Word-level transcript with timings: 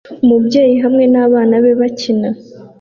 Umubyeyi 0.23 0.75
hamwe 0.83 1.03
nabana 1.13 1.55
be 1.63 1.71
bakina 1.79 2.29